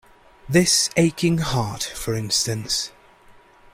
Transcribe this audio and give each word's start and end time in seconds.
This 0.49 0.89
aching 0.97 1.37
heart, 1.37 1.83
for 1.83 2.15
instance. 2.15 2.89